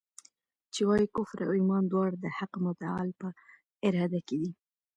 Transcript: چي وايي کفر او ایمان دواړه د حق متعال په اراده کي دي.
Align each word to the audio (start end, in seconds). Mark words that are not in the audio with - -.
چي 0.73 0.81
وايي 0.87 1.07
کفر 1.15 1.39
او 1.45 1.51
ایمان 1.59 1.83
دواړه 1.87 2.17
د 2.19 2.25
حق 2.37 2.53
متعال 2.65 3.09
په 3.21 3.27
اراده 3.87 4.21
کي 4.27 4.37
دي. 4.41 4.51